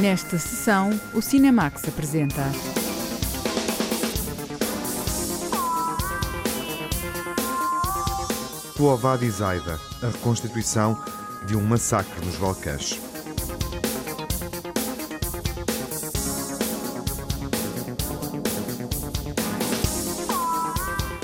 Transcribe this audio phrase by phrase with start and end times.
[0.00, 2.42] Nesta sessão, o Cinemax apresenta.
[8.74, 10.98] Tuovad e Zaida, a reconstituição
[11.46, 12.98] de um massacre nos Balcãs.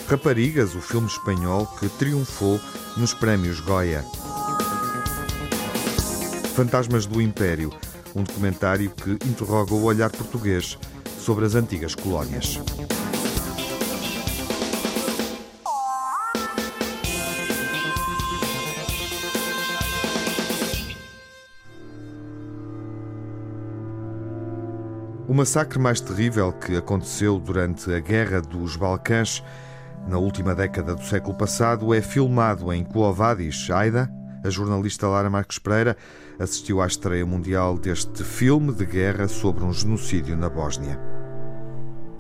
[0.07, 2.61] Raparigas, o filme espanhol que triunfou
[2.95, 4.05] nos prémios Goya.
[6.55, 7.71] Fantasmas do Império,
[8.17, 10.79] um documentário que interroga o olhar português
[11.19, 12.59] sobre as antigas colónias.
[25.29, 29.43] O massacre mais terrível que aconteceu durante a Guerra dos Balcãs
[30.09, 34.11] na última década do século passado é filmado em Coovadis, Aida.
[34.45, 35.97] A jornalista Lara Marques Pereira
[36.39, 40.99] assistiu à estreia mundial deste filme de guerra sobre um genocídio na Bósnia.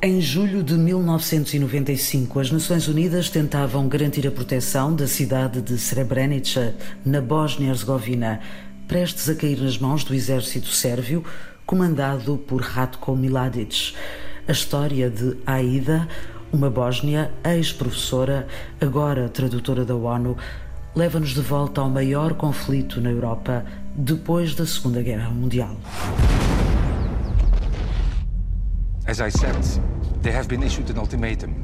[0.02, 6.74] Em julho de 1995, as Nações Unidas tentavam garantir a proteção da cidade de Srebrenica,
[7.04, 8.40] na Bósnia-Herzegovina,
[8.86, 11.24] prestes a cair nas mãos do exército sérvio,
[11.64, 13.94] comandado por Ratko Mladic.
[14.46, 16.06] A história de Aida,
[16.52, 18.46] uma bósnia, ex-professora,
[18.80, 20.36] agora tradutora da ONU,
[20.94, 23.64] leva-nos de volta ao maior conflito na Europa
[23.96, 25.76] depois da Segunda Guerra Mundial.
[29.06, 29.56] As I said,
[30.22, 31.54] they have been issued an ultimatum.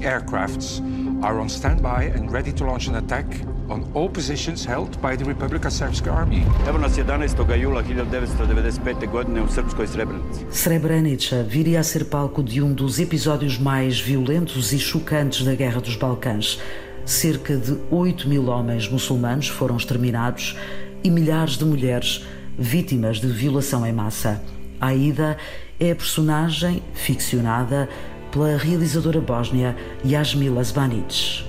[0.00, 0.80] Aircrafts
[1.22, 3.26] are on standby and ready to launch an attack
[3.68, 6.44] on all positions held by the Republika Srpska Army.
[6.66, 7.44] Evo nas 11.
[7.56, 9.06] jula 1995.
[9.06, 10.46] godine u Srpskoj Srebrenici.
[10.50, 15.80] Srebrenica viria a ser palco de um dos episódios mais violentos e chocantes da Guerra
[15.80, 16.60] dos Balcãs.
[17.04, 20.56] Cerca de 8 mil homens muçulmanos foram exterminados
[21.02, 22.24] e milhares de mulheres
[22.58, 24.42] vítimas de violação em massa.
[24.80, 25.36] Aida
[25.78, 27.88] é a personagem ficcionada
[28.30, 31.47] pela realizadora bósnia Yasmila Zbanic.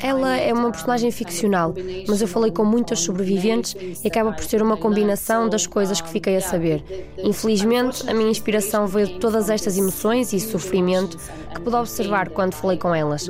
[0.00, 1.74] Ela é uma personagem ficcional,
[2.06, 6.08] mas eu falei com muitas sobreviventes e acaba por ser uma combinação das coisas que
[6.08, 6.84] fiquei a saber.
[7.18, 11.16] Infelizmente, a minha inspiração veio de todas estas emoções e sofrimento
[11.54, 13.28] que pude observar quando falei com elas.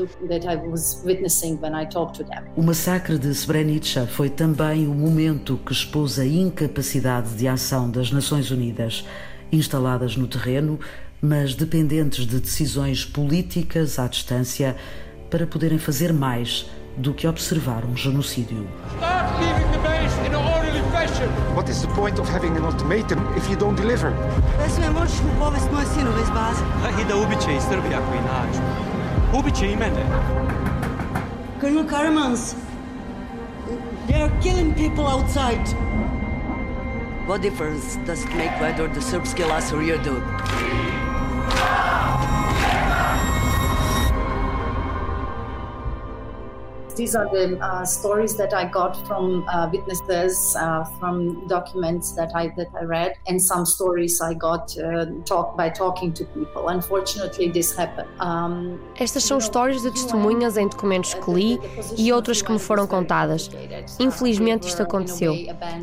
[2.56, 8.10] O massacre de Srebrenica foi também o momento que expôs a incapacidade de ação das
[8.12, 9.04] Nações Unidas,
[9.52, 10.78] instaladas no terreno
[11.22, 14.76] mas dependentes de decisões políticas à distância
[15.30, 16.66] para poderem fazer mais
[16.96, 18.66] do que observar um genocídio.
[21.54, 24.12] What is the point of having an ultimatum if you don't deliver?
[31.60, 32.56] Colonel Karamans,
[34.06, 35.60] they are killing people outside.
[37.26, 40.22] What difference does it make whether the Serbs kill us or you do?
[47.00, 52.30] These are the uh, stories that I got from uh, witnesses, uh, from documents that
[52.34, 56.68] I that I read, and some stories I got uh, talk by talking to people.
[56.68, 58.10] Unfortunately, this happened.
[58.20, 61.60] Um, Estas são histórias de testemunhas em documentos que li
[61.96, 63.50] e outras que me foram contadas.
[63.98, 65.34] Infelizmente, isto aconteceu.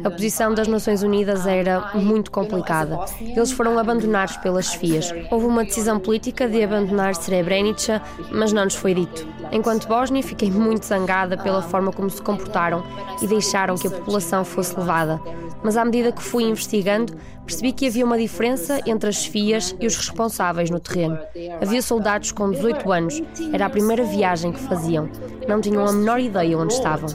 [0.03, 2.99] A posição das Nações Unidas era muito complicada.
[3.19, 5.11] Eles foram abandonados pelas chefias.
[5.31, 9.27] Houve uma decisão política de abandonar Srebrenica, mas não nos foi dito.
[9.51, 11.06] Enquanto Bósnia, fiquei muito zangada
[11.37, 12.83] pela forma como se comportaram
[13.21, 15.19] e deixaram que a população fosse levada.
[15.63, 17.13] Mas à medida que fui investigando,
[17.45, 21.17] percebi que havia uma diferença entre as chefias e os responsáveis no terreno.
[21.61, 23.21] Havia soldados com 18 anos,
[23.53, 25.09] era a primeira viagem que faziam.
[25.47, 27.09] Não tinham a menor ideia onde estavam.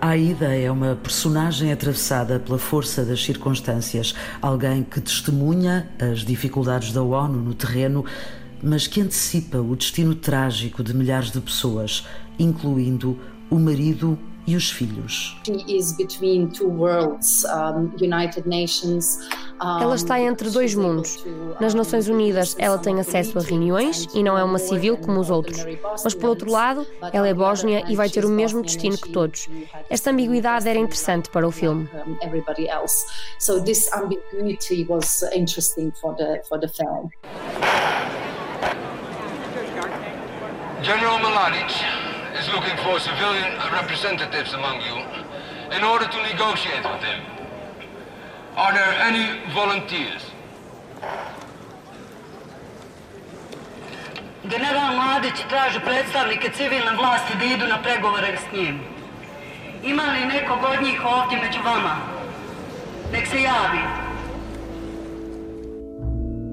[0.00, 6.92] A Aida é uma personagem atravessada pela força das circunstâncias, alguém que testemunha as dificuldades
[6.92, 8.04] da ONU no terreno
[8.62, 12.06] mas que antecipa o destino trágico de milhares de pessoas,
[12.38, 13.18] incluindo
[13.50, 15.36] o marido e os filhos.
[19.60, 21.24] Ela está entre dois mundos.
[21.60, 25.30] Nas Nações Unidas, ela tem acesso a reuniões e não é uma civil como os
[25.30, 25.58] outros.
[26.02, 29.48] Mas, por outro lado, ela é bósnia e vai ter o mesmo destino que todos.
[29.88, 31.88] Esta ambiguidade era interessante para o filme.
[40.82, 41.70] General Mladic
[42.40, 44.96] is looking for civilian representatives among you
[45.76, 47.20] in order to negotiate with him.
[48.56, 50.22] Are there any volunteers?
[54.48, 58.80] General Mladic traži predstavnike civilne vlasti da idu na pregovore s njim.
[59.82, 61.96] Ima li nekog od njih ovdje među vama?
[63.12, 64.09] Nek se javi.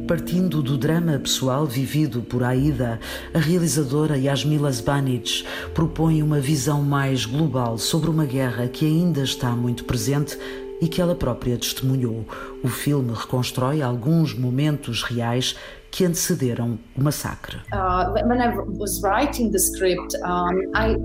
[0.07, 2.97] Partindo do drama pessoal vivido por Aida,
[3.33, 5.43] a realizadora Yasmila Zbanic
[5.73, 10.39] propõe uma visão mais global sobre uma guerra que ainda está muito presente
[10.79, 12.25] e que ela própria testemunhou.
[12.63, 15.57] O filme reconstrói alguns momentos reais
[15.91, 17.57] que antecederam o massacre.
[17.73, 20.95] Uh, when I was writing the script, um, I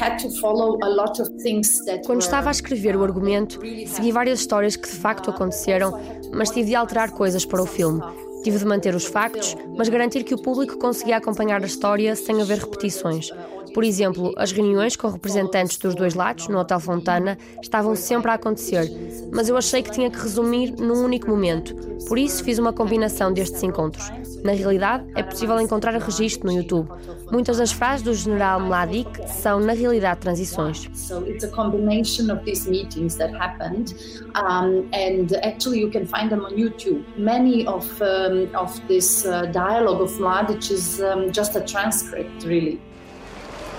[0.00, 4.12] had to follow a lot of things that Quando estava a escrever o argumento, segui
[4.12, 5.98] várias histórias que de facto aconteceram,
[6.32, 8.00] mas tive de alterar coisas para o filme.
[8.42, 12.42] Tive de manter os factos, mas garantir que o público conseguia acompanhar a história sem
[12.42, 13.30] haver repetições.
[13.72, 18.34] Por exemplo, as reuniões com representantes dos dois lados, no Hotel Fontana, estavam sempre a
[18.34, 18.90] acontecer,
[19.32, 21.74] mas eu achei que tinha que resumir num único momento.
[22.06, 24.10] Por isso, fiz uma combinação destes encontros.
[24.44, 26.90] Na realidade, é possível encontrar registro no YouTube.
[27.30, 30.90] Muitas das frases do general Mladic são, na realidade, transições.
[30.94, 32.30] So it's a combination
[36.50, 37.04] YouTube.
[38.32, 42.76] Um, of this uh, dialogue of Mladic is um, just a transcript, really.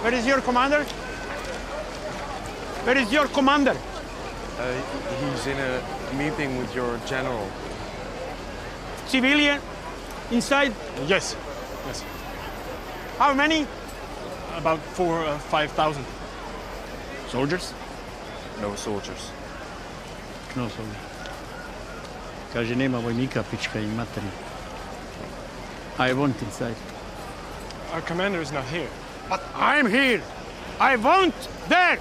[0.02, 0.84] Where is your commander?
[2.86, 3.76] Where is your commander?
[4.60, 4.82] Uh,
[5.20, 5.82] he's in a
[6.18, 7.48] meeting with your general.
[9.08, 9.60] Civilian?
[10.32, 10.74] Inside?
[11.08, 11.36] Yes,
[11.88, 12.04] yes.
[13.18, 13.66] How many?
[14.56, 16.06] About four, uh, five thousand.
[17.28, 17.74] Soldiers?
[18.62, 19.32] No soldiers.
[20.56, 21.03] No soldiers.
[22.54, 24.28] Kaže nema vojnika, pička i materi.
[26.00, 26.76] I want inside.
[27.94, 28.90] Our commander is not here.
[29.30, 30.22] But I'm here.
[30.80, 31.34] I want
[31.70, 32.00] there.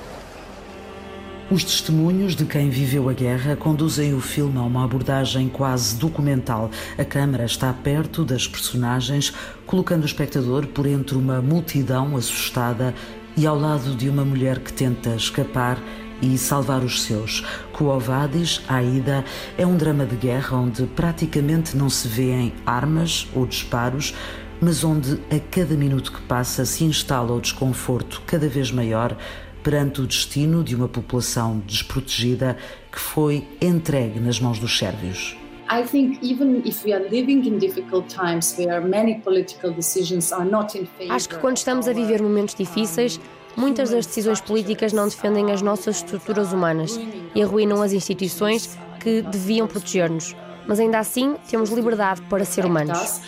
[1.50, 6.70] Os testemunhos de quem viveu a guerra conduzem o filme a uma abordagem quase documental.
[6.96, 9.32] A câmara está perto das personagens,
[9.66, 12.94] colocando o espectador por entre uma multidão assustada
[13.36, 15.78] e ao lado de uma mulher que tenta escapar
[16.20, 17.44] e salvar os seus.
[17.72, 19.24] Quo Vadis, Aida,
[19.58, 24.14] é um drama de guerra onde praticamente não se vêem armas ou disparos,
[24.60, 29.16] mas onde a cada minuto que passa se instala o desconforto cada vez maior
[29.62, 32.56] perante o destino de uma população desprotegida
[32.90, 35.41] que foi entregue nas mãos dos sérvios.
[35.72, 40.44] I think even if we are living in difficult times where many political decisions are
[40.44, 43.18] not in favor Acho que quando estamos a viver momentos difíceis,
[43.56, 47.00] muitas das decisões políticas não defendem as nossas estruturas humanas
[47.34, 50.36] e arruinam as instituições que deviam proteger-nos.
[50.68, 53.22] Mas ainda assim, temos liberdade para ser humanos.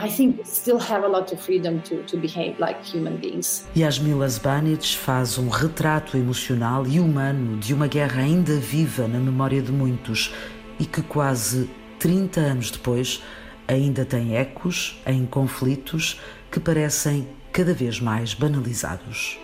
[0.00, 3.66] I think we still have a lot of freedom to, to behave like human beings.
[3.76, 9.60] Yasmila Zbanic faz um retrato emocional e humano de uma guerra ainda viva na memória
[9.60, 10.32] de muitos
[10.78, 11.68] e que quase
[11.98, 13.22] 30 anos depois
[13.66, 19.38] ainda tem ecos em conflitos que parecem cada vez mais banalizados.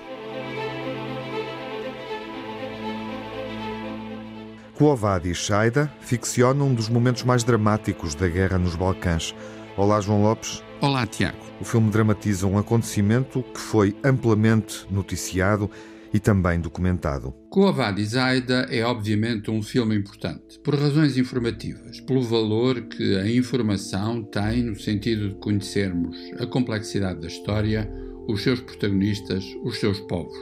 [4.76, 9.34] Quo Vadis Shaida ficciona um dos momentos mais dramáticos da guerra nos Balcãs.
[9.76, 10.62] Olá, João Lopes.
[10.80, 11.38] Olá, Tiago.
[11.60, 15.70] O filme dramatiza um acontecimento que foi amplamente noticiado
[16.14, 17.32] e também documentado.
[17.50, 24.22] Coavad Zaida é obviamente um filme importante, por razões informativas, pelo valor que a informação
[24.22, 27.90] tem no sentido de conhecermos a complexidade da história,
[28.28, 30.38] os seus protagonistas, os seus povos.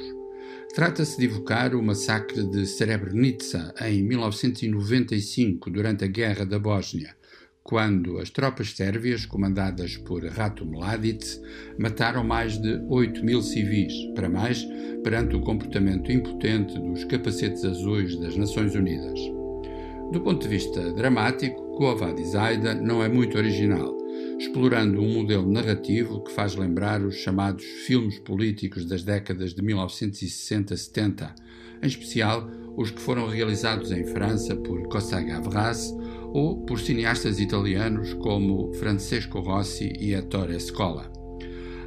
[0.75, 7.17] Trata-se de evocar o massacre de Srebrenica em 1995, durante a Guerra da Bósnia,
[7.63, 11.25] quando as tropas sérvias, comandadas por Rato Mladic,
[11.79, 14.67] mataram mais de 8 mil civis, para mais,
[15.05, 19.19] perante o comportamento impotente dos capacetes azuis das Nações Unidas.
[20.13, 23.97] Do ponto de vista dramático, Kovad Zaida não é muito original,
[24.39, 31.33] explorando um modelo narrativo que faz lembrar os chamados filmes políticos das décadas de 1960-70,
[31.83, 35.93] em especial os que foram realizados em França por Costa Gavras
[36.33, 41.11] ou por cineastas italianos como Francesco Rossi e Ettore Scola.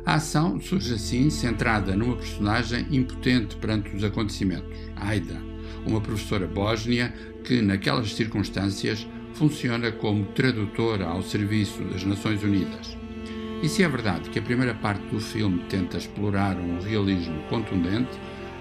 [0.06, 5.42] A ação surge assim centrada numa personagem impotente perante os acontecimentos, Aida,
[5.86, 7.12] uma professora bósnia
[7.44, 12.96] que, naquelas circunstâncias, funciona como tradutora ao serviço das Nações Unidas.
[13.64, 18.12] E se é verdade que a primeira parte do filme tenta explorar um realismo contundente,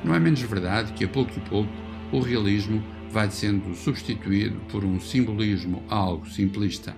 [0.02, 1.70] não é menos verdade que a pouco e pouco
[2.10, 2.82] o realismo
[3.14, 6.96] vai sendo substituído por um simbolismo algo simplista.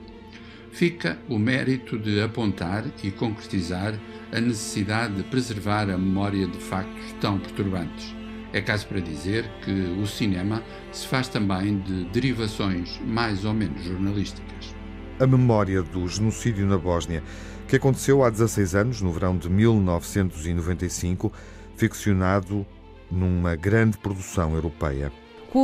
[0.73, 3.93] Fica o mérito de apontar e concretizar
[4.33, 8.15] a necessidade de preservar a memória de factos tão perturbantes.
[8.55, 13.85] É caso para dizer que o cinema se faz também de derivações mais ou menos
[13.85, 14.75] jornalísticas.
[15.21, 17.23] A Memória do Genocídio na Bósnia,
[17.69, 21.31] que aconteceu há 16 anos, no verão de 1995,
[21.77, 22.67] ficcionado
[23.11, 25.13] numa grande produção europeia.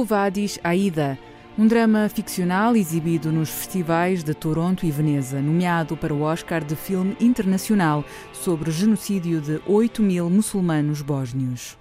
[0.05, 1.19] Vadis Aida,
[1.59, 6.75] um drama ficcional exibido nos festivais de Toronto e Veneza, nomeado para o Oscar de
[6.75, 11.77] Filme Internacional sobre o genocídio de 8 mil muçulmanos bósnios.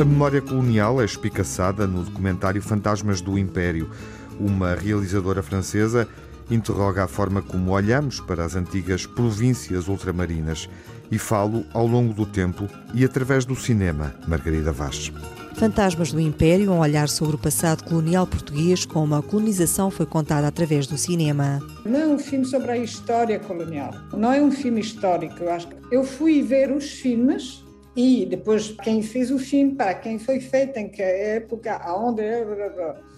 [0.00, 3.90] A memória colonial é espicaçada no documentário Fantasmas do Império.
[4.38, 6.08] Uma realizadora francesa
[6.50, 10.68] interroga a forma como olhamos para as antigas províncias ultramarinas
[11.10, 15.12] e falo ao longo do tempo e através do cinema, Margarida Vaz.
[15.54, 20.46] Fantasmas do Império, um olhar sobre o passado colonial português, como a colonização foi contada
[20.46, 21.60] através do cinema.
[21.84, 25.42] Não é um filme sobre a história colonial, não é um filme histórico.
[25.42, 27.64] Eu acho eu fui ver os filmes
[27.96, 32.22] e depois quem fez o filme, para quem foi feito, em que época, aonde.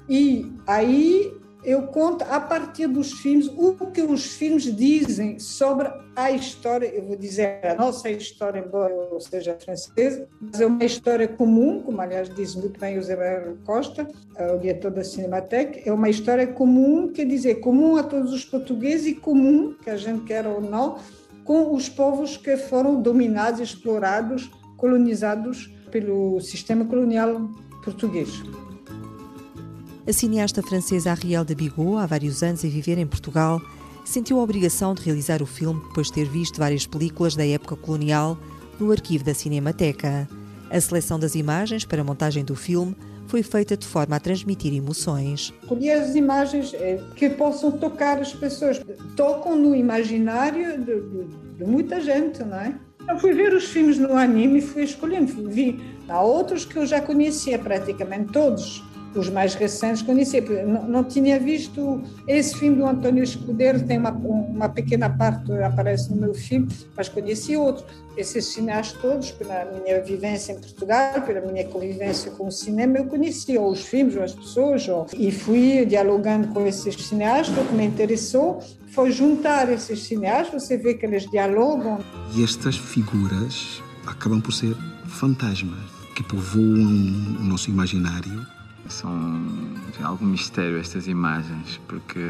[0.08, 1.32] E aí
[1.64, 6.86] eu conto a partir dos filmes o que os filmes dizem sobre a história.
[6.86, 11.80] Eu vou dizer a nossa história, embora eu seja francesa, mas é uma história comum,
[11.80, 13.16] como aliás diz muito bem o Zé
[13.64, 14.08] Costa,
[14.54, 19.06] o diretor da Cinemateca, é uma história comum, quer dizer, comum a todos os portugueses
[19.06, 20.98] e comum, que a gente quer ou não,
[21.44, 27.48] com os povos que foram dominados, explorados, colonizados pelo sistema colonial
[27.84, 28.42] português.
[30.04, 33.62] A cineasta francesa Ariel de Bigot, há vários anos a viver em Portugal,
[34.04, 37.76] sentiu a obrigação de realizar o filme depois de ter visto várias películas da época
[37.76, 38.36] colonial
[38.80, 40.28] no arquivo da Cinemateca.
[40.68, 42.96] A seleção das imagens para a montagem do filme
[43.28, 45.54] foi feita de forma a transmitir emoções.
[45.62, 48.80] Escolhi as imagens eh, que possam tocar as pessoas,
[49.14, 51.24] tocam no imaginário de, de,
[51.58, 52.74] de muita gente, não é?
[53.08, 55.48] Eu fui ver os filmes no anime e fui escolhendo.
[55.48, 58.82] Vi, há outros que eu já conhecia praticamente todos
[59.18, 60.42] os mais recentes conhecia.
[60.64, 66.10] Não, não, tinha visto esse filme do Antônio Escudeiro, tem uma, uma pequena parte aparece
[66.10, 67.84] no meu filme, mas conheci outros.
[68.16, 73.06] Esses cineastas todos, pela minha vivência em Portugal, pela minha convivência com o cinema, eu
[73.06, 77.56] conhecia ou os filmes, ou as pessoas, ou, e fui dialogando com esses cineastas.
[77.56, 82.00] O que me interessou foi juntar esses cineastas, você vê que eles dialogam.
[82.34, 84.76] E estas figuras acabam por ser
[85.06, 85.78] fantasmas
[86.14, 86.66] que povoam
[87.40, 88.46] o nosso imaginário
[88.88, 89.44] são
[89.96, 92.20] tem algum mistério estas imagens, porque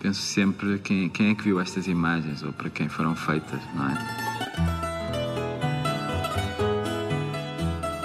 [0.00, 3.88] penso sempre quem, quem é que viu estas imagens ou para quem foram feitas, não
[3.88, 5.02] é?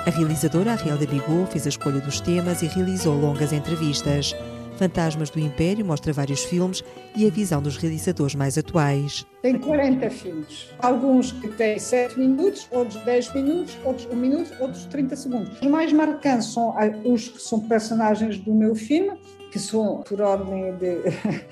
[0.06, 4.34] A realizadora Ariel de Bigot fez a escolha dos temas e realizou longas entrevistas.
[4.78, 6.84] Fantasmas do Império mostra vários filmes
[7.16, 9.26] e a visão dos realizadores mais atuais.
[9.42, 10.70] Tem 40 filmes.
[10.80, 15.62] Alguns que têm 7 minutos, outros 10 minutos, outros 1 minuto, outros 30 segundos.
[15.62, 19.18] Os mais marcantes são os que são personagens do meu filme,
[19.52, 20.98] que são por ordem de.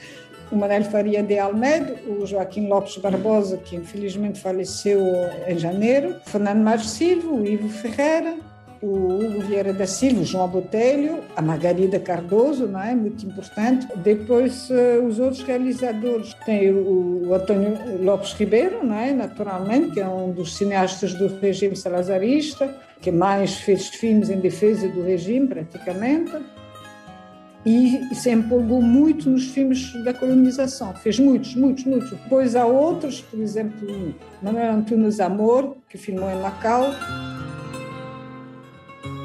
[0.52, 5.02] o Manuel Faria de Almeida, o Joaquim Lopes Barbosa, que infelizmente faleceu
[5.48, 8.38] em janeiro, Fernando Marques Silva, o Ivo Ferreira,
[8.82, 12.94] o Hugo Vieira da Silva, o João Botelho, a Margarida Cardoso, não é?
[12.94, 13.88] Muito importante.
[13.98, 16.34] Depois, uh, os outros realizadores.
[16.46, 19.12] Tem o, o Antônio Lopes Ribeiro, não é?
[19.12, 24.88] Naturalmente, que é um dos cineastas do regime salazarista, que mais fez filmes em defesa
[24.88, 26.34] do regime, praticamente.
[27.66, 30.94] E se empolgou muito nos filmes da colonização.
[30.94, 32.12] Fez muitos, muitos, muitos.
[32.12, 36.94] Depois há outros, por exemplo, Manuel Antunes Amor, que filmou em Macau.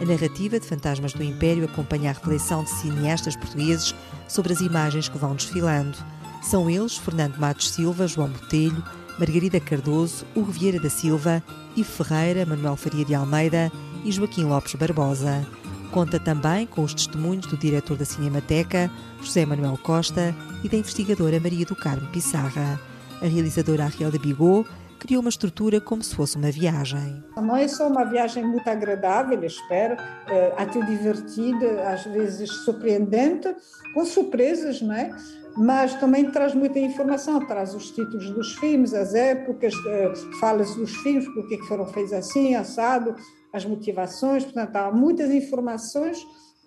[0.00, 3.94] A narrativa de Fantasmas do Império acompanha a reflexão de cineastas portugueses
[4.26, 5.98] sobre as imagens que vão desfilando.
[6.42, 8.82] São eles Fernando Matos Silva, João Botelho,
[9.18, 11.44] Margarida Cardoso, Hugo Vieira da Silva,
[11.76, 13.70] Ivo Ferreira, Manuel Faria de Almeida
[14.02, 15.46] e Joaquim Lopes Barbosa.
[15.90, 18.90] Conta também com os testemunhos do diretor da Cinemateca,
[19.20, 22.80] José Manuel Costa, e da investigadora Maria do Carmo Pissarra.
[23.20, 24.66] A realizadora Ariel de Bigot
[25.00, 27.24] criou uma estrutura como se fosse uma viagem.
[27.36, 29.96] Não é só uma viagem muito agradável, espero,
[30.28, 33.48] eh, até divertida, às vezes surpreendente,
[33.94, 35.10] com surpresas, não é?
[35.56, 40.94] Mas também traz muita informação, traz os títulos dos filmes, as épocas, eh, fala-se dos
[40.96, 43.16] filmes, porque foram feitos assim, assado,
[43.52, 46.18] as motivações, portanto, há muitas informações.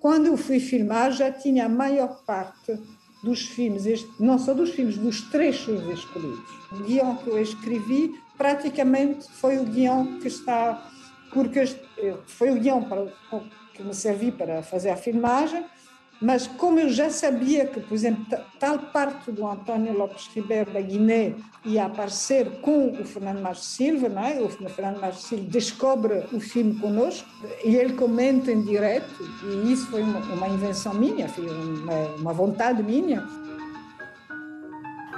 [0.01, 2.77] Quando eu fui filmar, já tinha a maior parte
[3.23, 6.43] dos filmes, não só dos filmes, dos trechos escolhidos.
[6.73, 10.89] O guião que eu escrevi praticamente foi o guião que está,
[11.31, 11.65] porque
[12.25, 13.07] foi o guião para,
[13.73, 15.65] que me servi para fazer a filmagem
[16.21, 18.25] Mas como eu já sabia que, por exemplo,
[18.57, 21.35] tal parte do António Lopes Ribeiro da Guiné
[21.65, 24.39] ia aparecer com o Fernando Marcos Silva, não é?
[24.39, 27.27] o Fernando Marcos Silva descobre o filme conosco
[27.65, 29.13] e ele comenta em direto,
[29.43, 33.27] e isso foi uma, uma invenção minha, uma, uma vontade minha.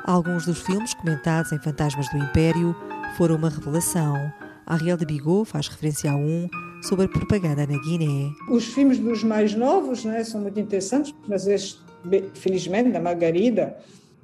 [0.05, 2.75] Alguns dos filmes comentados em Fantasmas do Império
[3.17, 4.15] foram uma revelação.
[4.65, 6.50] Ariel de Bigot faz referência a um
[6.81, 8.31] sobre a propaganda na Guiné.
[8.50, 11.79] Os filmes dos mais novos né, são muito interessantes, mas este,
[12.34, 13.77] felizmente, da Margarida,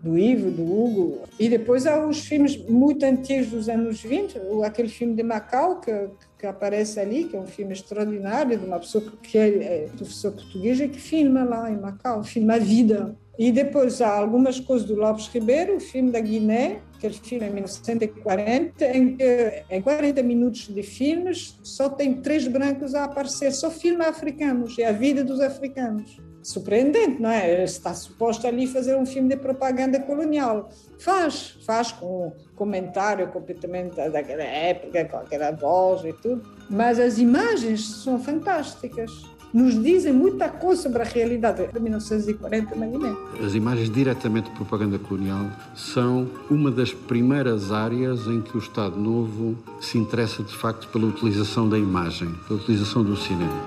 [0.04, 1.22] do Ivo, do Hugo.
[1.40, 6.10] E depois há os filmes muito antigos dos anos 20, aquele filme de Macau que,
[6.38, 10.34] que aparece ali, que é um filme extraordinário de uma pessoa que é, é professor
[10.34, 13.16] português e que filma lá em Macau, filma a vida.
[13.40, 17.50] E depois há algumas coisas do Lopes Ribeiro, o filme da Guiné, aquele filme em
[17.50, 23.72] 1940, em que em 40 minutos de filmes só tem três brancos a aparecer, só
[23.72, 26.22] filme africanos, é a vida dos africanos.
[26.44, 27.64] Surpreendente, não é?
[27.64, 30.70] Está suposto ali fazer um filme de propaganda colonial.
[30.98, 38.04] Faz, faz com comentário completamente daquela época, com aquela voz e tudo, mas as imagens
[38.04, 39.12] são fantásticas
[39.54, 43.16] nos dizem muita coisa sobre a realidade de 1940 na Guiné.
[43.44, 48.98] As imagens diretamente de propaganda colonial são uma das primeiras áreas em que o Estado
[48.98, 53.66] Novo se interessa de facto pela utilização da imagem, pela utilização do cinema.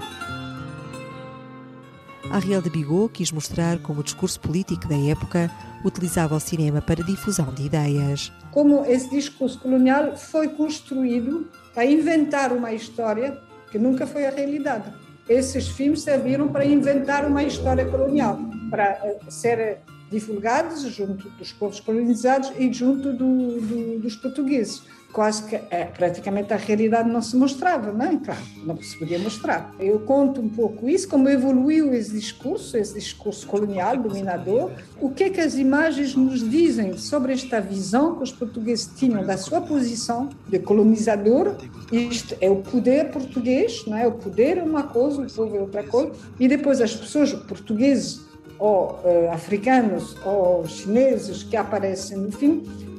[2.30, 5.50] Ariel de Bigot quis mostrar como o discurso político da época
[5.84, 8.32] utilizava o cinema para difusão de ideias.
[8.50, 13.38] Como esse discurso colonial foi construído para inventar uma história
[13.70, 18.38] que nunca foi a realidade esses filmes serviram para inventar uma história colonial,
[18.70, 19.78] para eh, ser
[20.10, 24.82] divulgados junto dos povos colonizados e junto do, do, dos portugueses
[25.14, 28.16] quase que é, praticamente a realidade não se mostrava, não é?
[28.16, 29.72] Claro, não se podia mostrar.
[29.78, 35.24] Eu conto um pouco isso, como evoluiu esse discurso, esse discurso colonial, dominador, o que
[35.24, 39.60] é que as imagens nos dizem sobre esta visão que os portugueses tinham da sua
[39.60, 41.58] posição de colonizador,
[41.92, 44.08] isto é o poder português, não é?
[44.08, 48.20] O poder é uma coisa, o povo é outra coisa, e depois as pessoas portugueses
[48.58, 52.93] ou uh, africanos ou chineses que aparecem no filme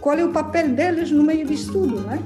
[0.00, 2.18] qual é o papel deles no meio disso tudo, não é?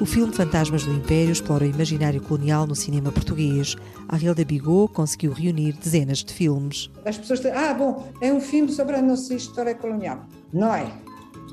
[0.00, 3.76] O filme Fantasmas do Império explora o imaginário colonial no cinema português.
[4.08, 6.90] Ariel de Bigot conseguiu reunir dezenas de filmes.
[7.04, 10.26] As pessoas dizem, ah, bom, é um filme sobre a nossa história colonial.
[10.52, 10.90] Não é.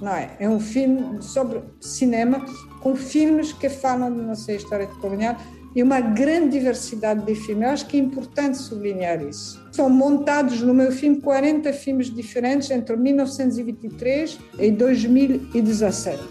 [0.02, 0.36] Não é.
[0.40, 2.44] É um filme sobre cinema,
[2.82, 5.38] com filmes que falam da nossa história colonial
[5.76, 7.64] e uma grande diversidade de filmes.
[7.64, 9.62] Eu acho que é importante sublinhar isso.
[9.72, 16.22] São montados no meu filme 40 filmes diferentes entre 1923 e 2017.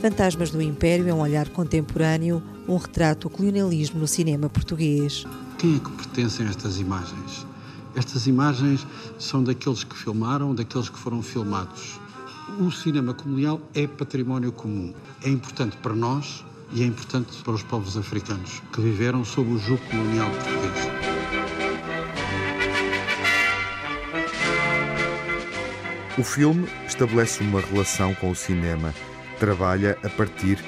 [0.00, 5.24] Fantasmas do Império é um olhar contemporâneo, um retrato do colonialismo no cinema português.
[5.58, 7.46] Quem é que pertencem a estas imagens?
[7.96, 8.86] Estas imagens
[9.18, 11.98] são daqueles que filmaram, daqueles que foram filmados.
[12.60, 14.94] O cinema colonial é património comum.
[15.24, 19.58] É importante para nós e é importante para os povos africanos que viveram sob o
[19.58, 20.98] jugo colonial português.
[26.18, 28.92] O filme estabelece uma relação com o cinema,
[29.38, 30.58] trabalha a partir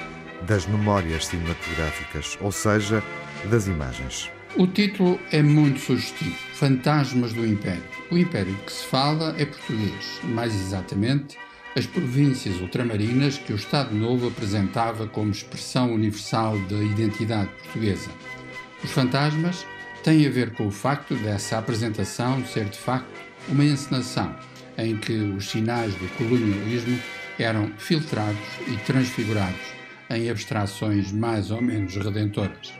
[0.47, 3.03] das memórias cinematográficas, ou seja,
[3.49, 4.29] das imagens.
[4.55, 7.83] O título é muito sugestivo: Fantasmas do Império.
[8.09, 11.37] O Império que se fala é português, mais exatamente
[11.75, 18.09] as províncias ultramarinas que o Estado Novo apresentava como expressão universal da identidade portuguesa.
[18.83, 19.65] Os fantasmas
[20.03, 23.07] têm a ver com o facto dessa apresentação ser de facto
[23.47, 24.35] uma encenação
[24.77, 26.99] em que os sinais do colonialismo
[27.39, 29.61] eram filtrados e transfigurados
[30.09, 32.73] em abstrações mais ou menos redentoras.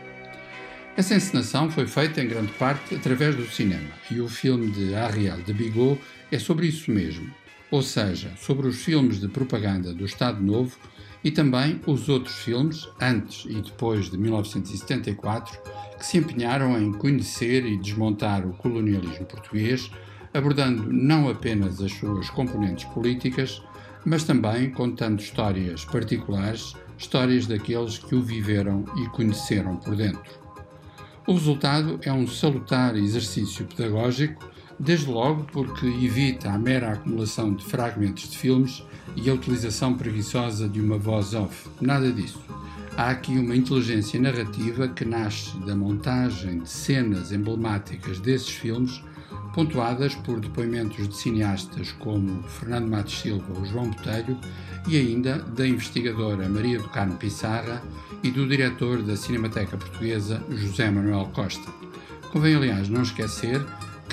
[0.94, 5.38] Essa encenação foi feita em grande parte através do cinema e o filme de Ariel
[5.38, 5.98] de Bigot
[6.30, 7.32] é sobre isso mesmo
[7.72, 10.76] ou seja, sobre os filmes de propaganda do Estado Novo
[11.24, 15.58] e também os outros filmes, antes e depois de 1974,
[15.98, 19.90] que se empenharam em conhecer e desmontar o colonialismo português,
[20.34, 23.62] abordando não apenas as suas componentes políticas,
[24.04, 30.42] mas também contando histórias particulares, histórias daqueles que o viveram e conheceram por dentro.
[31.26, 34.51] O resultado é um salutar exercício pedagógico
[34.82, 38.82] desde logo porque evita a mera acumulação de fragmentos de filmes
[39.14, 41.68] e a utilização preguiçosa de uma voz off.
[41.80, 42.42] Nada disso.
[42.96, 49.00] Há aqui uma inteligência narrativa que nasce da montagem de cenas emblemáticas desses filmes,
[49.54, 54.36] pontuadas por depoimentos de cineastas como Fernando Matos Silva ou João Botelho
[54.88, 57.80] e ainda da investigadora Maria do Carmo Pissarra
[58.20, 61.70] e do diretor da Cinemateca Portuguesa José Manuel Costa
[62.32, 63.60] Convém, aliás, não esquecer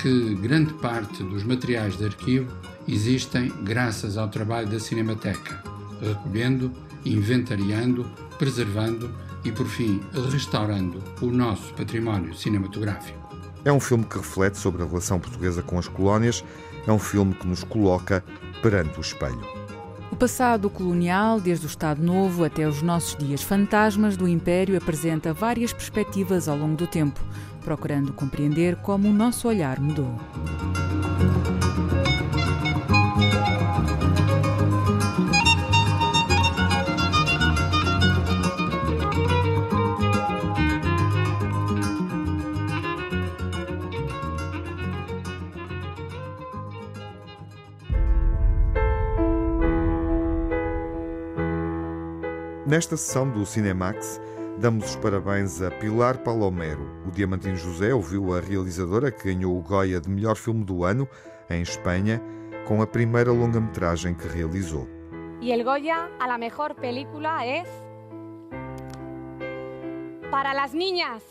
[0.00, 2.50] que grande parte dos materiais de arquivo
[2.88, 5.62] existem graças ao trabalho da Cinemateca,
[6.00, 6.72] recolhendo,
[7.04, 8.06] inventariando,
[8.38, 9.10] preservando
[9.44, 10.00] e, por fim,
[10.32, 13.18] restaurando o nosso património cinematográfico.
[13.62, 16.42] É um filme que reflete sobre a relação portuguesa com as colónias,
[16.86, 18.24] é um filme que nos coloca
[18.62, 19.60] perante o espelho.
[20.10, 25.34] O passado colonial, desde o Estado Novo até os nossos dias fantasmas do Império, apresenta
[25.34, 27.20] várias perspectivas ao longo do tempo,
[27.70, 30.12] procurando compreender como o nosso olhar mudou.
[52.66, 54.20] Nesta sessão do Cinemax,
[54.60, 56.86] damos os parabéns a Pilar Palomero.
[57.06, 61.08] O Diamantino José ouviu a realizadora que ganhou o Goya de melhor filme do ano,
[61.48, 62.20] em Espanha,
[62.68, 64.86] com a primeira longa-metragem que realizou.
[65.40, 67.64] E o Goya a la mejor película é
[70.30, 71.22] para las niñas.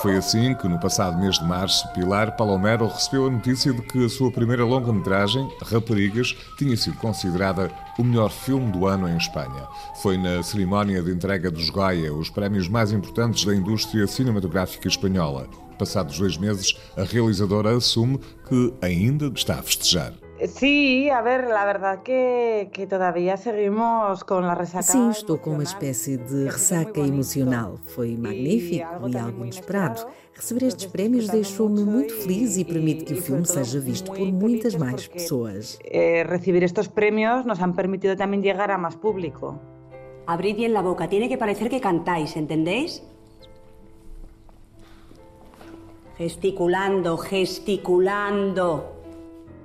[0.00, 4.04] Foi assim que, no passado mês de março, Pilar Palomero recebeu a notícia de que
[4.04, 9.66] a sua primeira longa-metragem, Raparigas, tinha sido considerada o melhor filme do ano em Espanha.
[10.00, 15.48] Foi na cerimónia de entrega dos Goya, os prémios mais importantes da indústria cinematográfica espanhola.
[15.76, 20.12] Passados dois meses, a realizadora assume que ainda está a festejar.
[20.46, 24.82] Sí, a ver, la verdad que, que todavía seguimos con la resaca.
[24.84, 27.78] Sim, estou com uma espécie de ressaca emocional.
[27.86, 30.06] Foi magnífico e algo inesperado.
[30.32, 34.76] Receber estes prémios deixou-me muito feliz e permite que o filme seja visto por muitas
[34.76, 35.76] mais pessoas.
[35.82, 39.58] Eh, recibir estos premios nos han permitido también llegar a más público.
[40.26, 43.02] Abrid bien la boca, tiene que parecer que cantáis, ¿entendéis?
[46.16, 48.97] Gesticulando, gesticulando.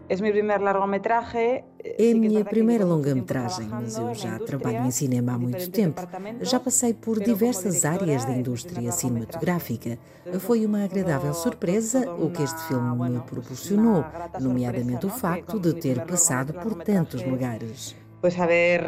[0.10, 1.64] É largometragem.
[1.80, 6.02] É a minha primeira longa-metragem, mas eu já trabalho em cinema há muito tempo.
[6.42, 9.98] Já passei por diversas áreas da indústria cinematográfica.
[10.40, 14.06] Foi uma agradável surpresa o que este filme me proporcionou,
[14.40, 17.96] nomeadamente o facto de ter passado por tantos lugares.
[18.22, 18.84] Pois haver,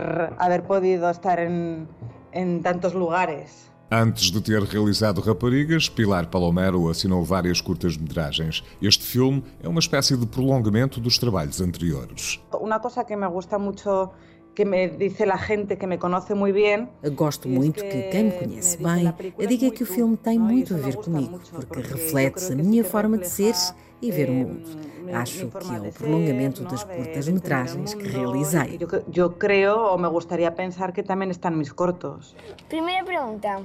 [0.64, 1.88] podido estar em,
[2.34, 3.75] em tantos lugares.
[3.98, 8.62] Antes de ter realizado Raparigas, Pilar Palomero assinou várias curtas-metragens.
[8.82, 12.42] Este filme é uma espécie de prolongamento dos trabalhos anteriores.
[12.60, 14.12] Uma coisa que me gusta muito
[14.54, 16.90] que me diz a gente que me conhece muito bem.
[17.14, 19.14] Gosto muito que quem me conhece bem
[19.48, 23.30] diga que o filme tem muito a ver comigo, porque reflete a minha forma de
[23.30, 23.56] ser
[24.02, 24.78] e ver o mundo.
[25.14, 28.78] Acho que é o prolongamento das curtas-metragens que realizei.
[29.16, 32.36] Eu creio ou me gostaria pensar que também estão nos cortos.
[32.68, 33.62] Primeira pergunta.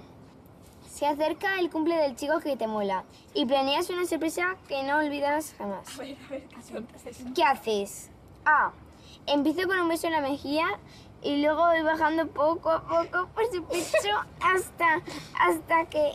[1.00, 4.98] Se acerca el cumple del chico que te mola y planeas una sorpresa que no
[4.98, 5.98] olvidarás jamás.
[7.34, 8.10] ¿Qué haces?
[8.44, 8.72] A.
[9.26, 10.66] Empiezo con un beso en la mejilla
[11.22, 15.00] y luego voy bajando poco a poco por su pecho hasta,
[15.38, 16.12] hasta que.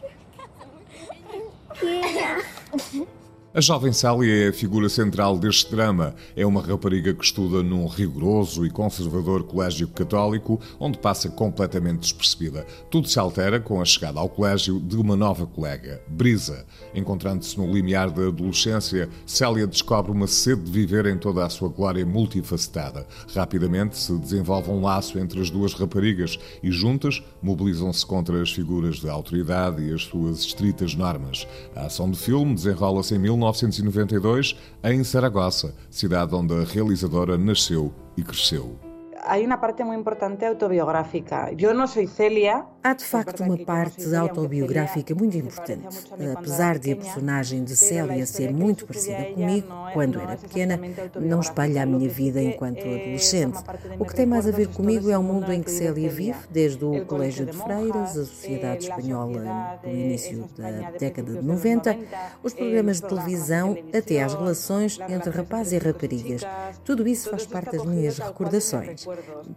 [3.56, 6.14] A jovem Sally é a figura central deste drama.
[6.36, 12.68] É uma rapariga que estuda num rigoroso e conservador colégio católico, onde passa completamente despercebida.
[12.92, 16.66] Tudo se altera com a chegada ao colégio de uma nova colega, Brisa.
[16.94, 21.70] Encontrando-se no limiar da adolescência, Célia descobre uma sede de viver em toda a sua
[21.70, 23.08] glória multifacetada.
[23.34, 28.98] Rapidamente se desenvolve um laço entre as duas raparigas e juntas mobilizam-se contra as figuras
[28.98, 31.48] de autoridade e as suas estritas normas.
[31.74, 37.94] A ação do filme desenrola-se em 19 1992 em Saragossa, cidade onde a realizadora nasceu
[38.18, 38.85] e cresceu.
[39.28, 41.52] Há uma parte muito importante autobiográfica.
[41.58, 42.64] Eu não sou Célia.
[42.84, 46.06] Há de facto uma parte autobiográfica muito importante.
[46.38, 50.80] Apesar de a personagem de Célia ser muito parecida comigo quando era pequena,
[51.20, 53.58] não espalha a minha vida enquanto adolescente.
[53.98, 56.86] O que tem mais a ver comigo é o mundo em que Célia vive, desde
[56.86, 61.98] o Colégio de Freiras, a Sociedade Espanhola do início da década de 90,
[62.44, 66.44] os programas de televisão, até às relações entre rapazes e raparigas.
[66.84, 69.08] Tudo isso faz parte das minhas recordações.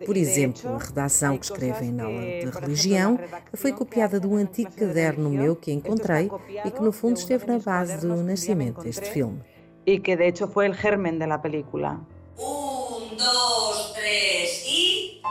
[0.05, 3.18] Por exemplo, a redação que escrevem na aula de religião
[3.55, 6.31] foi copiada de um antigo caderno meu que encontrei
[6.64, 9.40] e que no fundo esteve na base do nascimento deste filme.
[9.87, 12.01] E que de hecho foi o germen da película.
[12.38, 15.23] Um, dois, três e.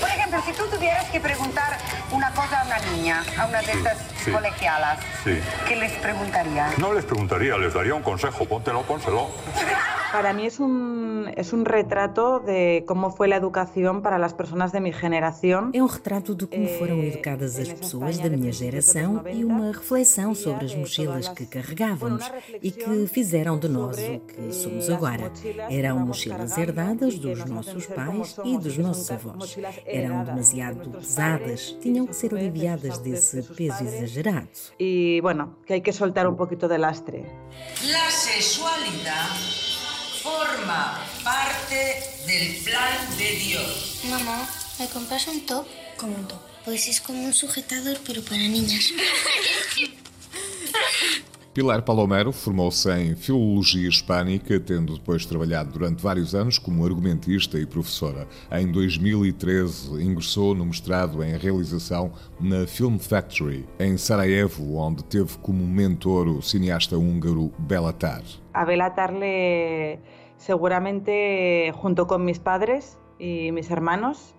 [0.00, 1.78] Por ejemplo, si tú tuvieras que preguntar
[2.12, 4.30] una cosa a una niña, a una de estas sí.
[4.30, 5.38] colegialas, Sí.
[5.68, 6.70] ¿qué les preguntaría?
[6.78, 8.44] No les preguntaría, les daría un consejo.
[8.46, 9.28] Póntelo, pónselo.
[10.12, 14.70] Para mí es un, es un retrato de cómo fue la educación para las personas
[14.70, 15.72] de mi generación.
[15.74, 20.32] É um retrato de como foram educadas as pessoas da minha geração e uma reflexão
[20.34, 22.30] sobre as mochilas que carregávamos
[22.62, 25.32] e que fizeram de nós o que somos agora.
[25.68, 29.56] Eram mochilas herdadas dos nossos pais e dos nossos avós.
[29.84, 34.48] Eram demasiado pesadas, tinham que ser aliviadas desse peso exagerado.
[34.78, 37.24] Y bueno, que hay que soltar un poquito de lastre.
[37.86, 39.28] La sexualidad
[40.22, 44.00] forma parte del plan de Dios.
[44.08, 45.66] Mamá, ¿me compras un top?
[45.98, 46.40] Como un top.
[46.64, 48.92] Pues es como un sujetador, pero para niñas.
[51.54, 57.64] Pilar Palomero formou-se em Filologia Hispânica, tendo depois trabalhado durante vários anos como argumentista e
[57.64, 58.26] professora.
[58.50, 65.64] Em 2013, ingressou no mestrado em Realização na Film Factory, em Sarajevo, onde teve como
[65.64, 68.24] mentor o cineasta húngaro Belatar.
[68.52, 69.12] A Belatar
[70.36, 74.34] seguramente junto con mis padres y mis hermanos,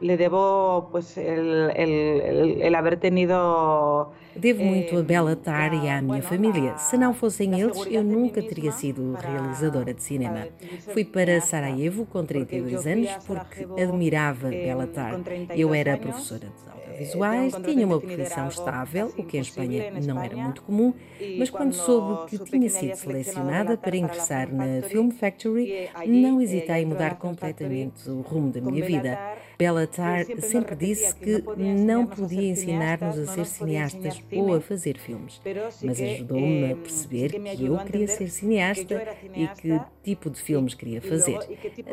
[0.00, 6.00] le debo pues el, el, el, haber tenido Devo muito a Bela Tar e à
[6.00, 6.78] minha família.
[6.78, 10.46] Se não fossem eles, eu nunca teria sido realizadora de cinema.
[10.92, 15.20] Fui para Sarajevo com 32 anos porque admirava Bela Tar.
[15.54, 20.36] Eu era professora de audiovisuais, tinha uma profissão estável, o que em Espanha não era
[20.36, 20.92] muito comum,
[21.38, 26.86] mas quando soube que tinha sido selecionada para ingressar na Film Factory, não hesitei em
[26.86, 29.18] mudar completamente o rumo da minha vida.
[29.60, 35.38] Bela Tar sempre disse que não podia ensinar-nos a ser cineastas ou a fazer filmes,
[35.84, 41.02] mas ajudou-me a perceber que eu queria ser cineasta e que tipo de filmes queria
[41.02, 41.38] fazer.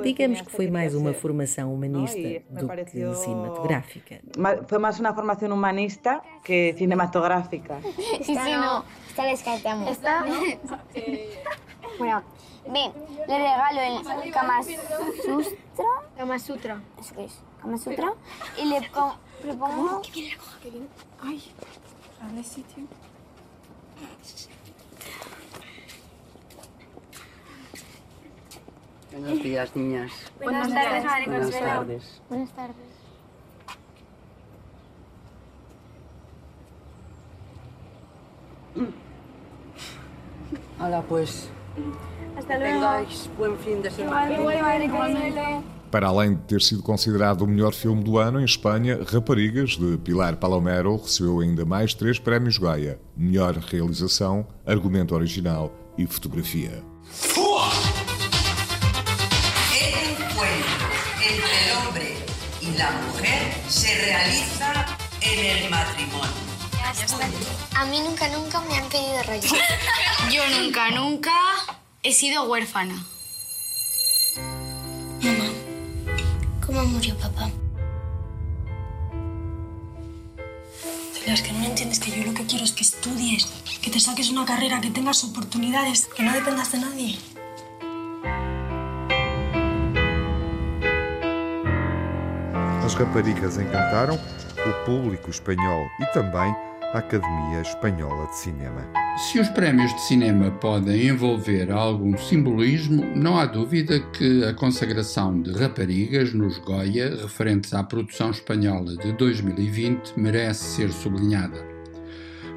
[0.01, 4.21] Digamos que foi mais uma formação humanista do que cinematográfica.
[4.65, 7.81] Foi mais uma formação humanista que cinematográfica.
[8.23, 8.83] Sí, no.
[9.09, 9.89] Esta descartamos.
[9.89, 10.23] ¿Esta?
[11.99, 12.23] bueno,
[12.71, 12.91] bien,
[13.27, 14.97] le regalo el Kama Sutra.
[16.15, 16.81] Kama Sutra.
[17.15, 18.13] Que es, Kama Sutra.
[18.57, 20.01] Y le pon- propongo...
[20.01, 20.59] Que viene la coja.
[20.61, 20.87] Que viene.
[21.21, 21.43] Ay,
[22.21, 22.87] ¿dónde sitio?
[29.11, 30.11] Buenos días, niñas.
[30.41, 31.67] Buenas tardes, Madre Buenas Consuelo.
[31.67, 32.21] tardes.
[32.29, 32.87] Buenas tardes.
[40.79, 41.49] Hola, pues.
[42.37, 44.31] Hasta que Tengáis buen fin de semana.
[44.33, 45.63] Igual, Madre Consuelo.
[45.91, 49.97] Para além de ter sido considerado o melhor filme do ano em Espanha, Raparigas, de
[49.97, 56.83] Pilar Palomero, recebeu ainda mais três prémios Gaia: Melhor Realização, Argumento Original e Fotografia.
[62.59, 64.85] Y la mujer se realiza
[65.21, 66.47] en el matrimonio.
[67.75, 69.41] A mí nunca, nunca me han pedido rollo.
[70.31, 71.31] Yo nunca, nunca
[72.03, 72.95] he sido huérfana.
[76.87, 77.49] Murió papá?
[81.25, 83.45] Es que no entiendes que yo lo que quiero es que estudies,
[83.81, 87.19] que te saques una carrera, que tengas oportunidades, que no dependas de nadie.
[92.85, 96.55] As raparigas encantaram o público espanhol e também
[96.93, 98.87] a Academia Espanhola de Cinema.
[99.17, 105.41] Se os prémios de cinema podem envolver algum simbolismo, não há dúvida que a consagração
[105.41, 111.65] de raparigas nos Goya, referentes à produção espanhola de 2020, merece ser sublinhada.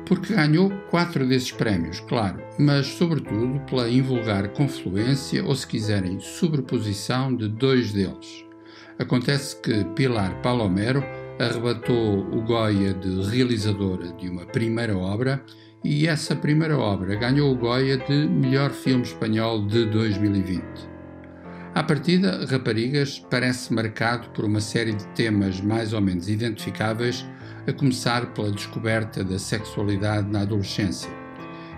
[0.07, 7.35] Porque ganhou quatro desses prémios, claro, mas sobretudo pela invulgar confluência ou, se quiserem, sobreposição
[7.35, 8.45] de dois deles.
[8.99, 11.03] Acontece que Pilar Palomero
[11.41, 15.43] arrebatou o Goya de realizadora de uma primeira obra
[15.83, 20.63] e essa primeira obra ganhou o Goya de melhor filme espanhol de 2020.
[21.75, 27.25] À partida, Raparigas parece marcado por uma série de temas mais ou menos identificáveis,
[27.67, 31.20] a começar pela descoberta da sexualidade na adolescência.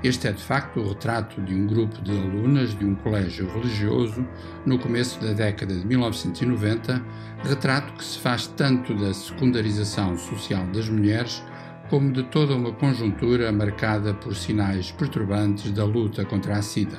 [0.02, 4.26] Este é de facto o retrato de um grupo de alunas de um colégio religioso
[4.66, 7.00] no começo da década de 1990,
[7.44, 11.40] retrato que se faz tanto da secundarização social das mulheres
[11.88, 16.98] como de toda uma conjuntura marcada por sinais perturbantes da luta contra a SIDA.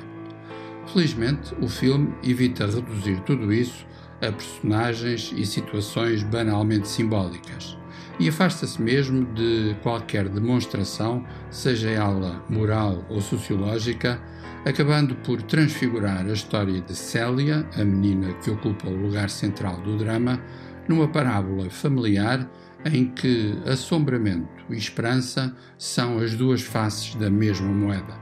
[0.86, 3.86] Felizmente, o filme evita reduzir tudo isso
[4.22, 7.76] a personagens e situações banalmente simbólicas
[8.18, 14.20] e afasta-se mesmo de qualquer demonstração, seja ela moral ou sociológica,
[14.64, 19.96] acabando por transfigurar a história de Célia, a menina que ocupa o lugar central do
[19.98, 20.40] drama,
[20.88, 22.48] numa parábola familiar
[22.84, 28.14] em que assombramento e esperança são as duas faces da mesma moeda.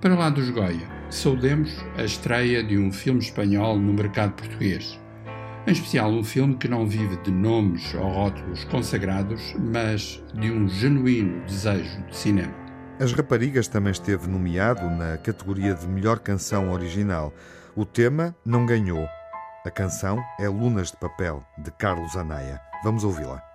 [0.00, 4.98] Para lá dos Goya, saudemos a estreia de um filme espanhol no mercado português.
[5.66, 10.68] Em especial um filme que não vive de nomes ou rótulos consagrados, mas de um
[10.68, 12.52] genuíno desejo de cinema.
[13.00, 17.32] As Raparigas também esteve nomeado na categoria de melhor canção original.
[17.74, 19.08] O tema não ganhou.
[19.64, 22.60] A canção é Lunas de Papel, de Carlos Anaia.
[22.84, 23.53] Vamos ouvi-la.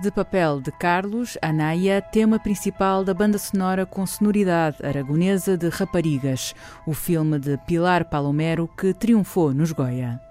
[0.00, 6.54] De Papel de Carlos Anaia, tema principal da banda sonora com sonoridade aragonesa de Raparigas,
[6.86, 10.27] o filme de Pilar Palomero que triunfou nos Goya.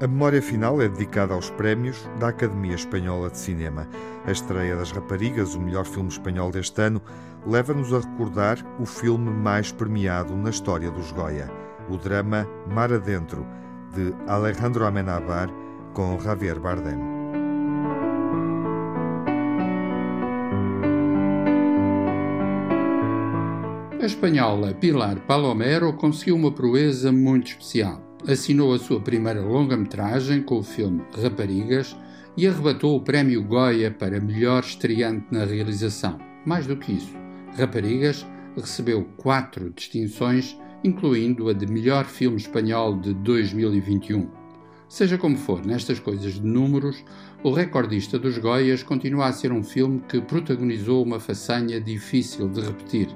[0.00, 3.88] A memória final é dedicada aos prémios da Academia Espanhola de Cinema.
[4.24, 7.02] A estreia das Raparigas, o melhor filme espanhol deste ano,
[7.44, 11.50] leva-nos a recordar o filme mais premiado na história dos Goya,
[11.90, 13.44] o drama Mar Adentro,
[13.92, 15.50] de Alejandro Amenábar,
[15.94, 17.00] com Javier Bardem.
[24.00, 30.58] A espanhola Pilar Palomero conseguiu uma proeza muito especial assinou a sua primeira longa-metragem com
[30.58, 31.96] o filme Raparigas
[32.36, 36.18] e arrebatou o Prémio Goya para melhor estreante na realização.
[36.44, 37.12] Mais do que isso,
[37.56, 38.26] Raparigas
[38.56, 44.28] recebeu quatro distinções, incluindo a de melhor filme espanhol de 2021.
[44.88, 47.04] Seja como for, nestas coisas de números,
[47.42, 52.62] o recordista dos Goias continua a ser um filme que protagonizou uma façanha difícil de
[52.62, 53.08] repetir.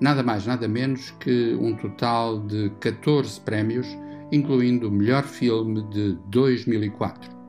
[0.00, 3.86] Nada mais, nada menos que um total de 14 prémios
[4.32, 7.40] incluindo o melhor filme de 2004.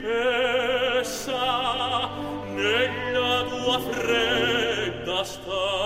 [0.00, 1.32] principessa
[2.54, 4.29] nella tua fredda
[5.30, 5.79] Stadt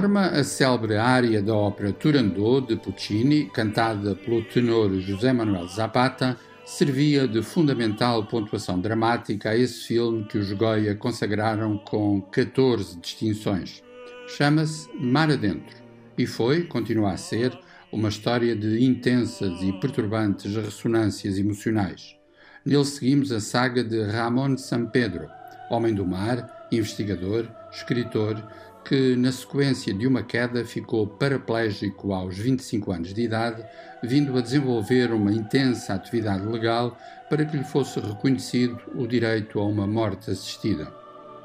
[0.00, 6.38] Dorma, a célebre área da ópera Turandot de Puccini, cantada pelo tenor José Manuel Zapata,
[6.64, 13.82] servia de fundamental pontuação dramática a esse filme que os Goya consagraram com 14 distinções.
[14.26, 15.76] Chama-se Mar Adentro
[16.16, 17.52] e foi, continua a ser,
[17.92, 22.16] uma história de intensas e perturbantes ressonâncias emocionais.
[22.64, 25.28] Nele seguimos a saga de Ramon San Pedro,
[25.70, 28.42] homem do mar, investigador, escritor,
[28.84, 33.64] que, na sequência de uma queda, ficou paraplégico aos 25 anos de idade,
[34.02, 36.96] vindo a desenvolver uma intensa atividade legal
[37.28, 40.92] para que lhe fosse reconhecido o direito a uma morte assistida.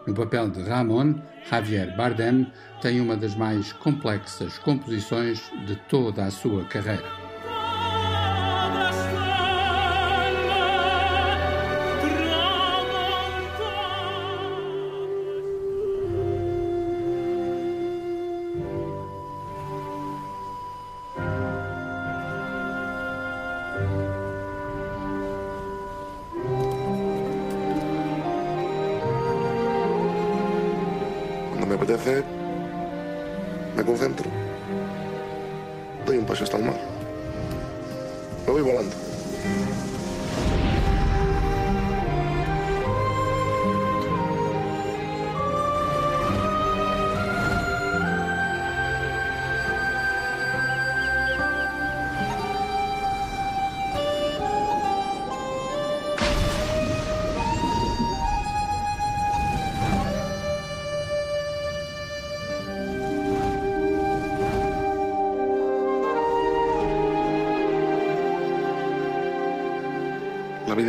[0.07, 1.15] No papel de Ramon,
[1.49, 7.24] Javier Bardem tem uma das mais complexas composições de toda a sua carreira.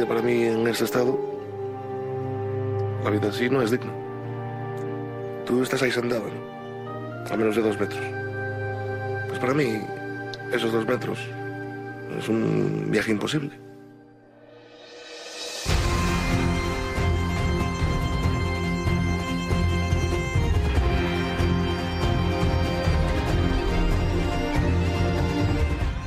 [0.09, 1.19] Para mí en ese estado,
[3.03, 3.93] la vida así no es digna.
[5.45, 7.33] Tú estás ahí sentado, ¿no?
[7.33, 8.01] a menos de dos metros.
[9.29, 9.81] Pues para mí,
[10.53, 11.19] esos dos metros
[12.19, 13.51] es un viaje imposible.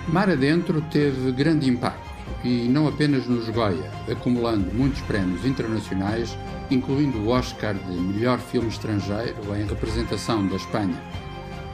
[0.08, 2.09] Mar Adentro teve grande impacto
[2.44, 6.38] e não apenas nos Goya, acumulando muitos prémios internacionais,
[6.72, 11.02] incluindo o Oscar de melhor filme estrangeiro em representação da Espanha.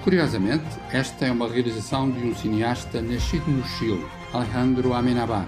[0.04, 5.48] Curiosamente, esta é uma realização de um cineasta nascido no Chile, Alejandro Amenabar,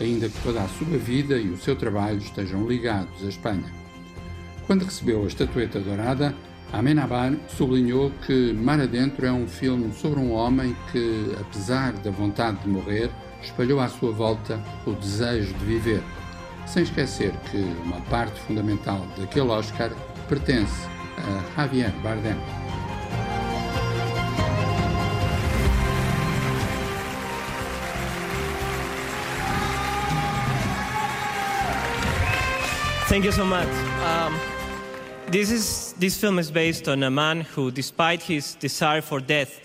[0.00, 3.70] ainda que toda a sua vida e o seu trabalho estejam ligados à Espanha.
[4.66, 6.34] Quando recebeu a estatueta dourada,
[6.72, 12.58] Amenabar sublinhou que Mar Adentro é um filme sobre um homem que, apesar da vontade
[12.62, 13.10] de morrer,
[13.42, 16.02] espalhou à sua volta o desejo de viver,
[16.66, 19.90] sem esquecer que uma parte fundamental daquele Oscar
[20.28, 20.86] pertence
[21.18, 22.36] a Javier Bardem.
[33.08, 33.68] Thank you so much.
[34.04, 34.38] Um,
[35.30, 39.62] this is this film is based on a man who, despite his desire for death,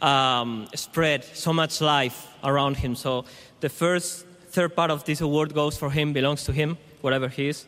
[0.00, 2.94] um, spread so much life around him.
[2.94, 3.24] So
[3.60, 7.48] the first third part of this award goes for him, belongs to him, whatever he
[7.48, 7.66] is.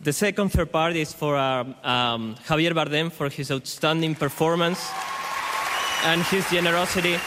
[0.00, 4.90] The second third part is for um, um, Javier Bardem for his outstanding performance
[6.04, 7.18] and his generosity.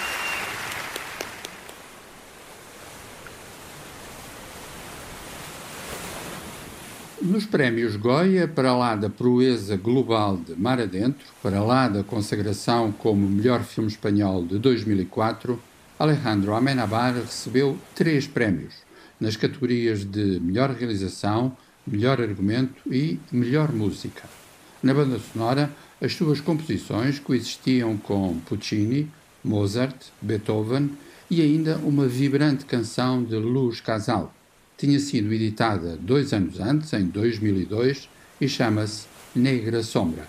[7.24, 12.91] Nos prémios Goya, para lá da proeza global de Mar Adentro, para lá da consagração
[12.91, 15.57] como melhor filme espanhol de 2004,
[15.97, 18.74] Alejandro Amenabar recebeu três prémios,
[19.21, 21.55] nas categorias de melhor realização,
[21.88, 24.24] melhor argumento e melhor música.
[24.84, 25.71] Na banda sonora,
[26.01, 29.09] as suas composições coexistiam com Puccini,
[29.41, 30.91] Mozart, Beethoven
[31.32, 34.34] e ainda uma vibrante canção de Luz Casal
[34.78, 38.09] tinha sido editada dois anos antes, em 2002,
[38.39, 39.05] e chama-se
[39.36, 40.28] Negra Sombra.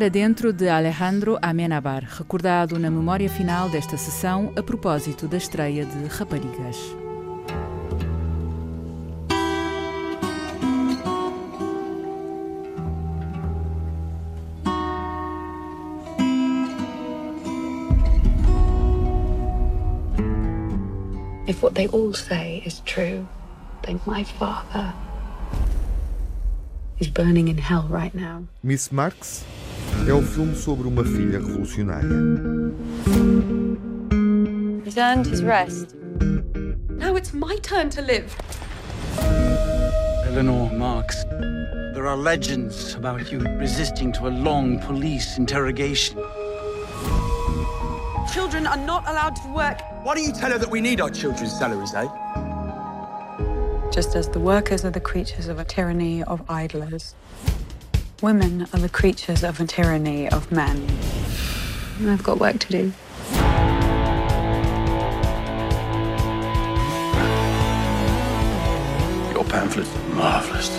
[0.00, 5.84] Mar Adentro de Alejandro Amenabar, recordado na memória final desta sessão a propósito da estreia
[5.84, 6.78] de Raparigas.
[21.46, 23.28] If what they all say is true,
[23.82, 24.94] then my father
[26.98, 28.44] is burning in hell right now.
[28.62, 29.44] Miss Marx
[30.08, 32.08] é o filme sobre uma filha revolucionária.
[34.84, 35.94] He's earned his rest.
[36.88, 38.34] Now it's my turn to live.
[40.26, 41.24] Eleanor Marx,
[41.94, 46.16] there are legends about you resisting to a long police interrogation.
[48.32, 49.80] Children are not allowed to work.
[50.04, 52.06] Why don't you tell her that we need our children's salaries, eh?
[53.92, 57.14] Just as the workers are the creatures of a tyranny of idlers,
[58.22, 60.86] women are the creatures of a tyranny of men.
[62.06, 62.92] I've got work to do.
[69.32, 70.70] Your pamphlets are marvellous.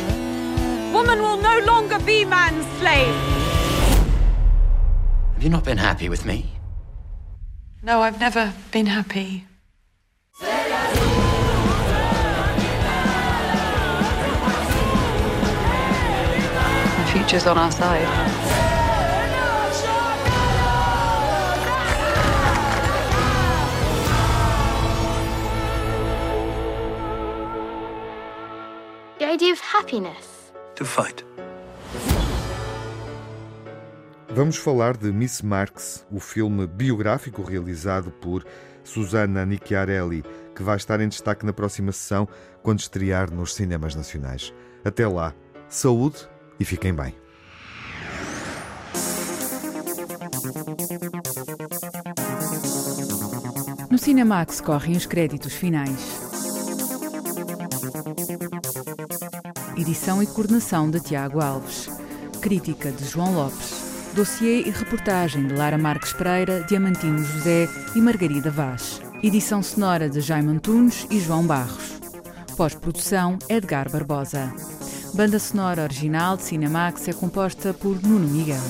[0.94, 3.16] Woman will no longer be man's slave.
[5.34, 6.52] Have you not been happy with me?
[7.82, 9.46] No, I've never been happy.
[17.34, 18.06] On our side.
[29.18, 30.52] The idea of happiness.
[30.76, 31.26] To fight.
[34.36, 38.44] Vamos falar de Miss Marx, o filme biográfico realizado por
[38.84, 42.28] Susana Nicchiarelli, que vai estar em destaque na próxima sessão
[42.62, 44.54] quando estrear nos cinemas nacionais.
[44.84, 45.34] Até lá,
[45.70, 46.28] saúde
[46.62, 47.16] e fiquem bem.
[53.90, 56.22] No Cinemax correm os créditos finais.
[59.76, 61.90] Edição e coordenação de Tiago Alves.
[62.42, 63.82] Crítica de João Lopes.
[64.14, 69.02] Dossiê e reportagem de Lara Marques Pereira, Diamantino José e Margarida Vaz.
[69.24, 72.00] Edição sonora de Jaime Antunes e João Barros.
[72.56, 74.54] Pós-produção Edgar Barbosa.
[75.14, 78.62] Banda sonora original de Cinemax é composta por Nuno Miguel.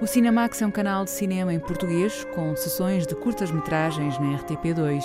[0.00, 5.04] O Cinemax é um canal de cinema em português com sessões de curtas-metragens na RTP2.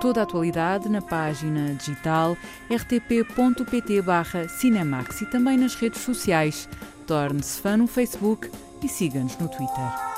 [0.00, 2.38] Toda a atualidade na página digital
[2.70, 6.66] rtp.pt/cinemax e também nas redes sociais.
[7.08, 8.50] Torne-se fã no Facebook
[8.82, 10.17] e siga-nos no Twitter.